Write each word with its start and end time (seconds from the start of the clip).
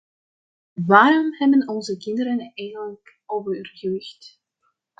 Waarom 0.85 1.27
hebben 1.33 1.67
onze 1.67 1.97
kinderen 1.97 2.51
eigenlijk 2.53 3.19
overgewicht? 3.25 4.41